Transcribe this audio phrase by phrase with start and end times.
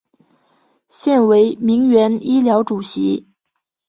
[0.87, 3.27] 现为铭源医疗主席。